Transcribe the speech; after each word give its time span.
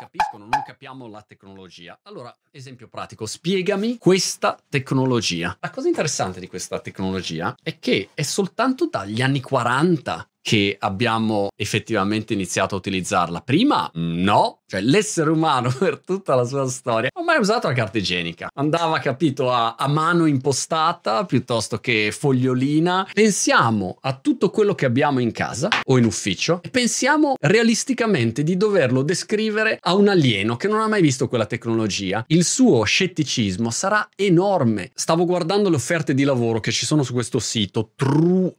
capiscono, 0.00 0.46
non 0.46 0.62
capiamo 0.64 1.06
la 1.08 1.20
tecnologia. 1.20 1.98
Allora, 2.04 2.34
esempio 2.50 2.88
pratico, 2.88 3.26
spiegami 3.26 3.98
questa 3.98 4.58
tecnologia. 4.66 5.54
La 5.60 5.68
cosa 5.68 5.88
interessante 5.88 6.40
di 6.40 6.46
questa 6.46 6.80
tecnologia 6.80 7.54
è 7.62 7.78
che 7.78 8.08
è 8.14 8.22
soltanto 8.22 8.88
dagli 8.88 9.20
anni 9.20 9.42
40 9.42 10.26
che 10.42 10.76
abbiamo 10.78 11.48
effettivamente 11.56 12.32
iniziato 12.32 12.74
a 12.74 12.78
utilizzarla. 12.78 13.40
Prima 13.40 13.90
no, 13.94 14.60
cioè 14.66 14.80
l'essere 14.80 15.30
umano 15.30 15.70
per 15.78 15.98
tutta 15.98 16.34
la 16.34 16.44
sua 16.44 16.66
storia 16.68 17.10
non 17.14 17.24
ha 17.24 17.32
mai 17.32 17.40
usato 17.40 17.68
la 17.68 17.74
carta 17.74 17.98
igienica. 17.98 18.48
Andava, 18.54 18.98
capito, 19.00 19.52
a, 19.52 19.74
a, 19.74 19.88
mano 19.88 20.26
impostata 20.26 21.24
piuttosto 21.24 21.78
che 21.78 22.12
fogliolina. 22.16 23.08
Pensiamo 23.12 23.98
a 24.00 24.16
tutto 24.16 24.50
quello 24.50 24.74
che 24.74 24.86
abbiamo 24.86 25.18
in 25.20 25.32
casa 25.32 25.68
o 25.84 25.98
in 25.98 26.04
ufficio 26.04 26.60
e 26.62 26.70
pensiamo 26.70 27.34
realisticamente 27.40 28.42
di 28.42 28.56
doverlo 28.56 29.02
descrivere 29.02 29.78
a 29.80 29.94
un 29.94 30.08
alieno 30.08 30.56
che 30.56 30.68
non 30.68 30.80
ha 30.80 30.88
mai 30.88 31.02
visto 31.02 31.28
quella 31.28 31.46
tecnologia. 31.46 32.24
Il 32.28 32.44
suo 32.44 32.84
scetticismo 32.84 33.70
sarà 33.70 34.08
enorme. 34.16 34.90
Stavo 34.94 35.26
guardando 35.26 35.68
le 35.68 35.76
offerte 35.76 36.14
di 36.14 36.24
lavoro 36.24 36.60
che 36.60 36.72
ci 36.72 36.86
sono 36.86 37.02
su 37.02 37.12
questo 37.12 37.38
sito 37.38 37.90
trueup.io. 37.96 38.54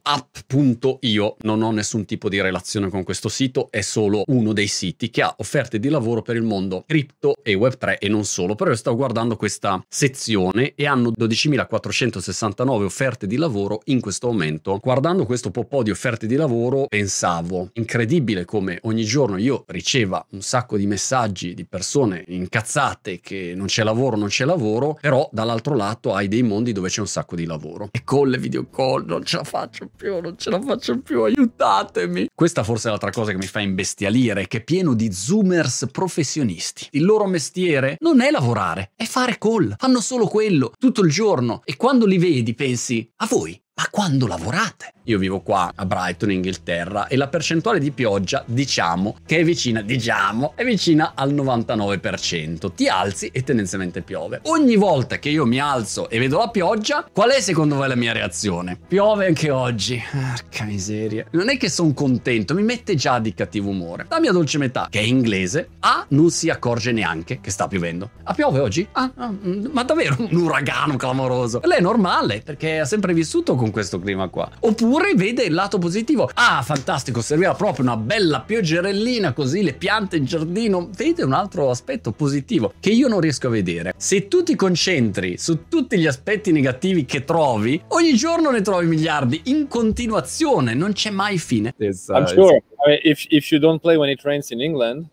Non 1.40 1.62
ho 1.62 1.71
nessun 1.72 2.04
tipo 2.04 2.28
di 2.28 2.40
relazione 2.40 2.88
con 2.88 3.02
questo 3.02 3.28
sito, 3.28 3.68
è 3.70 3.80
solo 3.80 4.22
uno 4.26 4.52
dei 4.52 4.66
siti 4.66 5.10
che 5.10 5.22
ha 5.22 5.34
offerte 5.38 5.78
di 5.78 5.88
lavoro 5.88 6.22
per 6.22 6.36
il 6.36 6.42
mondo 6.42 6.84
cripto 6.86 7.34
e 7.42 7.54
web3 7.54 7.96
e 7.98 8.08
non 8.08 8.24
solo, 8.24 8.54
però 8.54 8.70
io 8.70 8.76
sto 8.76 8.94
guardando 8.94 9.36
questa 9.36 9.82
sezione 9.88 10.72
e 10.74 10.86
hanno 10.86 11.10
12.469 11.10 12.82
offerte 12.82 13.26
di 13.26 13.36
lavoro 13.36 13.80
in 13.86 14.00
questo 14.00 14.28
momento. 14.28 14.78
Guardando 14.80 15.24
questo 15.24 15.50
po' 15.50 15.82
di 15.82 15.90
offerte 15.90 16.26
di 16.26 16.36
lavoro 16.36 16.86
pensavo, 16.86 17.70
incredibile 17.74 18.44
come 18.44 18.78
ogni 18.82 19.04
giorno 19.04 19.36
io 19.36 19.64
riceva 19.68 20.24
un 20.30 20.42
sacco 20.42 20.76
di 20.76 20.86
messaggi 20.86 21.54
di 21.54 21.64
persone 21.64 22.24
incazzate 22.26 23.20
che 23.20 23.54
non 23.56 23.66
c'è 23.66 23.82
lavoro, 23.82 24.16
non 24.16 24.28
c'è 24.28 24.44
lavoro, 24.44 24.98
però 25.00 25.28
dall'altro 25.32 25.74
lato 25.74 26.14
hai 26.14 26.28
dei 26.28 26.42
mondi 26.42 26.72
dove 26.72 26.88
c'è 26.88 27.00
un 27.00 27.06
sacco 27.06 27.36
di 27.36 27.46
lavoro. 27.46 27.88
E 27.90 28.04
con 28.04 28.28
le 28.28 28.38
video 28.38 28.68
call 28.68 29.04
non 29.06 29.24
ce 29.24 29.38
la 29.38 29.44
faccio 29.44 29.88
più, 29.94 30.20
non 30.20 30.36
ce 30.36 30.50
la 30.50 30.60
faccio 30.60 30.98
più, 30.98 31.22
aiuto 31.22 31.61
aiutatemi. 31.62 32.28
Questa 32.34 32.64
forse 32.64 32.88
è 32.88 32.90
l'altra 32.90 33.10
cosa 33.10 33.30
che 33.30 33.36
mi 33.36 33.46
fa 33.46 33.60
imbestialire, 33.60 34.48
che 34.48 34.58
è 34.58 34.64
pieno 34.64 34.94
di 34.94 35.12
zoomers 35.12 35.88
professionisti. 35.90 36.88
Il 36.92 37.04
loro 37.04 37.26
mestiere 37.26 37.96
non 38.00 38.20
è 38.20 38.30
lavorare, 38.30 38.92
è 38.96 39.04
fare 39.04 39.38
call. 39.38 39.74
Fanno 39.78 40.00
solo 40.00 40.26
quello, 40.26 40.72
tutto 40.78 41.02
il 41.02 41.10
giorno. 41.10 41.62
E 41.64 41.76
quando 41.76 42.06
li 42.06 42.18
vedi 42.18 42.54
pensi, 42.54 43.08
a 43.16 43.26
voi 43.26 43.60
ma 43.82 43.88
quando 43.90 44.28
lavorate? 44.28 44.92
Io 45.06 45.18
vivo 45.18 45.40
qua 45.40 45.72
a 45.74 45.84
Brighton, 45.84 46.30
Inghilterra, 46.30 47.08
e 47.08 47.16
la 47.16 47.26
percentuale 47.26 47.80
di 47.80 47.90
pioggia, 47.90 48.44
diciamo, 48.46 49.16
che 49.26 49.38
è 49.38 49.44
vicina, 49.44 49.82
diciamo, 49.82 50.52
è 50.54 50.62
vicina 50.64 51.14
al 51.16 51.34
99%. 51.34 52.72
Ti 52.72 52.86
alzi 52.86 53.30
e 53.32 53.42
tendenzialmente 53.42 54.02
piove. 54.02 54.42
Ogni 54.44 54.76
volta 54.76 55.18
che 55.18 55.30
io 55.30 55.44
mi 55.44 55.58
alzo 55.58 56.08
e 56.08 56.20
vedo 56.20 56.38
la 56.38 56.50
pioggia, 56.50 57.04
qual 57.12 57.30
è 57.30 57.40
secondo 57.40 57.74
voi 57.74 57.88
la 57.88 57.96
mia 57.96 58.12
reazione? 58.12 58.78
Piove 58.86 59.26
anche 59.26 59.50
oggi. 59.50 60.00
Porca 60.12 60.62
miseria. 60.62 61.26
Non 61.32 61.48
è 61.48 61.56
che 61.56 61.68
sono 61.68 61.92
contento, 61.92 62.54
mi 62.54 62.62
mette 62.62 62.94
già 62.94 63.18
di 63.18 63.34
cattivo 63.34 63.70
umore. 63.70 64.06
La 64.08 64.20
mia 64.20 64.30
dolce 64.30 64.58
metà, 64.58 64.86
che 64.88 65.00
è 65.00 65.02
inglese, 65.02 65.70
A, 65.80 66.06
non 66.10 66.30
si 66.30 66.48
accorge 66.48 66.92
neanche 66.92 67.40
che 67.40 67.50
sta 67.50 67.66
piovendo. 67.66 68.10
Ah, 68.22 68.34
piove 68.34 68.60
oggi? 68.60 68.86
Ah, 68.92 69.10
ah 69.16 69.30
mm, 69.32 69.66
ma 69.72 69.82
davvero 69.82 70.14
un 70.20 70.36
uragano 70.36 70.94
clamoroso. 70.94 71.60
Lei 71.64 71.78
è 71.78 71.82
normale, 71.82 72.42
perché 72.44 72.78
ha 72.78 72.84
sempre 72.84 73.12
vissuto 73.12 73.56
con 73.56 73.70
questo 73.72 73.98
clima 73.98 74.28
qua. 74.28 74.48
Oppure 74.60 75.14
vede 75.14 75.42
il 75.42 75.52
lato 75.54 75.78
positivo. 75.78 76.30
Ah, 76.34 76.62
fantastico, 76.62 77.20
serviva 77.20 77.54
proprio 77.54 77.84
una 77.84 77.96
bella 77.96 78.40
pioggerellina 78.40 79.32
così 79.32 79.64
le 79.64 79.72
piante 79.72 80.16
in 80.16 80.24
giardino. 80.24 80.88
Vede 80.96 81.24
un 81.24 81.32
altro 81.32 81.70
aspetto 81.70 82.12
positivo 82.12 82.74
che 82.78 82.90
io 82.90 83.08
non 83.08 83.20
riesco 83.20 83.48
a 83.48 83.50
vedere. 83.50 83.94
Se 83.96 84.28
tu 84.28 84.44
ti 84.44 84.54
concentri 84.54 85.36
su 85.38 85.68
tutti 85.68 85.98
gli 85.98 86.06
aspetti 86.06 86.52
negativi 86.52 87.04
che 87.04 87.24
trovi, 87.24 87.82
ogni 87.88 88.14
giorno 88.14 88.50
ne 88.50 88.60
trovi 88.60 88.86
miliardi 88.86 89.40
in 89.46 89.66
continuazione, 89.66 90.74
non 90.74 90.92
c'è 90.92 91.10
mai 91.10 91.38
fine. 91.38 91.74
Uh, 91.78 91.86
I'm 92.08 92.26
sure. 92.26 92.62
I 92.84 92.88
mean, 92.88 92.98
if 93.02 93.26
if 93.30 93.50
you 93.50 93.60
don't 93.60 93.80
play 93.80 93.96
when 93.96 94.08
it 94.08 94.22
rains 94.22 94.50
in 94.50 94.60
England, 94.60 95.06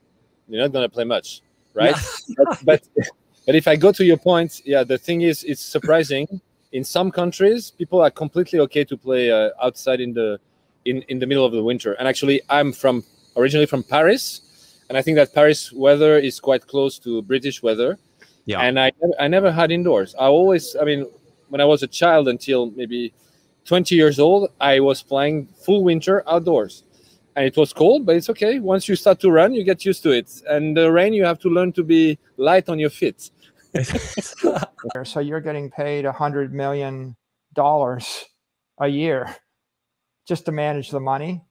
you're 0.47 0.61
not 0.61 0.71
going 0.71 0.85
to 0.85 0.91
play 0.91 1.05
much, 1.05 1.41
right? 1.73 1.95
but, 2.35 2.59
but 2.63 2.81
but 3.45 3.55
if 3.55 3.67
I 3.67 3.77
go 3.77 3.91
to 3.91 4.03
your 4.03 4.17
point, 4.17 4.61
yeah, 4.63 4.83
the 4.83 4.97
thing 4.97 5.21
is, 5.21 5.43
it's 5.43 5.63
surprising 5.65 6.41
in 6.71 6.83
some 6.83 7.11
countries 7.11 7.71
people 7.71 8.01
are 8.01 8.11
completely 8.11 8.59
okay 8.59 8.83
to 8.83 8.97
play 8.97 9.31
uh, 9.31 9.49
outside 9.61 9.99
in 9.99 10.13
the 10.13 10.39
in 10.85 11.01
in 11.03 11.19
the 11.19 11.25
middle 11.25 11.45
of 11.45 11.51
the 11.51 11.63
winter. 11.63 11.93
And 11.93 12.07
actually 12.07 12.41
i'm 12.49 12.71
from 12.71 13.03
originally 13.35 13.65
from 13.65 13.83
paris 13.83 14.79
and 14.89 14.97
i 14.97 15.01
think 15.01 15.15
that 15.15 15.33
paris 15.33 15.71
weather 15.71 16.17
is 16.17 16.39
quite 16.39 16.67
close 16.67 16.99
to 16.99 17.21
british 17.21 17.61
weather. 17.63 17.97
Yeah. 18.45 18.61
And 18.61 18.79
i 18.79 18.91
i 19.19 19.27
never 19.27 19.51
had 19.51 19.71
indoors. 19.71 20.15
I 20.15 20.25
always 20.25 20.75
i 20.75 20.83
mean 20.83 21.07
when 21.49 21.61
i 21.61 21.65
was 21.65 21.83
a 21.83 21.87
child 21.87 22.27
until 22.27 22.71
maybe 22.71 23.13
20 23.65 23.95
years 23.95 24.19
old 24.19 24.49
i 24.59 24.79
was 24.79 25.01
playing 25.01 25.47
full 25.65 25.83
winter 25.83 26.23
outdoors. 26.27 26.83
And 27.35 27.45
it 27.45 27.55
was 27.57 27.73
cold 27.73 28.05
but 28.05 28.15
it's 28.15 28.29
okay. 28.29 28.59
Once 28.59 28.87
you 28.87 28.95
start 28.95 29.19
to 29.21 29.31
run 29.31 29.53
you 29.53 29.63
get 29.63 29.85
used 29.85 30.03
to 30.03 30.11
it. 30.11 30.29
And 30.47 30.77
the 30.77 30.91
rain 30.91 31.13
you 31.13 31.25
have 31.25 31.39
to 31.39 31.49
learn 31.49 31.71
to 31.73 31.83
be 31.83 32.19
light 32.37 32.69
on 32.69 32.77
your 32.79 32.89
feet 32.89 33.31
so 35.03 35.19
you're 35.19 35.41
getting 35.41 35.69
paid 35.69 36.05
a 36.05 36.11
hundred 36.11 36.53
million 36.53 37.15
dollars 37.53 38.25
a 38.79 38.87
year 38.87 39.35
just 40.27 40.45
to 40.45 40.51
manage 40.51 40.91
the 40.91 40.99
money. 40.99 41.41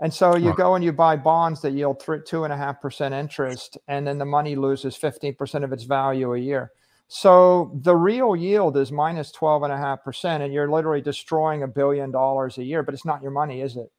And 0.00 0.12
so 0.12 0.36
you 0.36 0.54
go 0.54 0.74
and 0.74 0.84
you 0.84 0.92
buy 0.92 1.16
bonds 1.16 1.62
that 1.62 1.72
yield 1.72 2.04
two 2.26 2.44
and 2.44 2.52
a 2.52 2.56
half 2.56 2.80
percent 2.80 3.14
interest, 3.14 3.78
and 3.86 4.06
then 4.06 4.18
the 4.18 4.24
money 4.24 4.56
loses 4.56 4.98
15% 4.98 5.62
of 5.64 5.72
its 5.72 5.84
value 5.84 6.34
a 6.34 6.38
year. 6.38 6.72
So 7.06 7.70
the 7.82 7.94
real 7.94 8.34
yield 8.34 8.76
is 8.76 8.90
minus 8.90 9.30
12 9.30 9.62
and 9.62 9.72
a 9.72 9.76
half 9.76 10.02
percent, 10.02 10.42
and 10.42 10.52
you're 10.52 10.70
literally 10.70 11.00
destroying 11.00 11.62
a 11.62 11.68
billion 11.68 12.10
dollars 12.10 12.58
a 12.58 12.64
year, 12.64 12.82
but 12.82 12.92
it's 12.92 13.04
not 13.04 13.22
your 13.22 13.30
money, 13.30 13.60
is 13.60 13.76
it? 13.76 13.90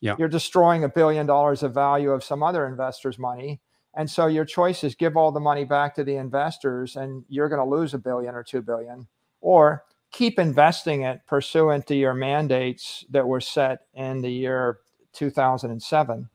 Yeah. 0.00 0.14
You're 0.18 0.28
destroying 0.28 0.84
a 0.84 0.88
billion 0.88 1.26
dollars 1.26 1.62
of 1.62 1.74
value 1.74 2.12
of 2.12 2.22
some 2.22 2.42
other 2.42 2.66
investor's 2.66 3.18
money 3.18 3.60
and 3.96 4.10
so 4.10 4.26
your 4.26 4.44
choice 4.44 4.84
is 4.84 4.94
give 4.94 5.16
all 5.16 5.32
the 5.32 5.40
money 5.40 5.64
back 5.64 5.94
to 5.94 6.04
the 6.04 6.16
investors 6.16 6.96
and 6.96 7.24
you're 7.28 7.48
going 7.48 7.64
to 7.64 7.76
lose 7.76 7.94
a 7.94 7.98
billion 7.98 8.34
or 8.34 8.44
2 8.44 8.60
billion 8.60 9.08
or 9.40 9.84
keep 10.12 10.38
investing 10.38 11.02
it 11.02 11.20
pursuant 11.26 11.86
to 11.86 11.96
your 11.96 12.14
mandates 12.14 13.04
that 13.10 13.26
were 13.26 13.40
set 13.40 13.80
in 13.94 14.20
the 14.20 14.30
year 14.30 14.78
2007. 15.14 16.28